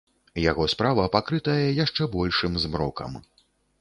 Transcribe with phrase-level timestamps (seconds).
[0.43, 3.11] Яго справа пакрытая яшчэ большым змрокам.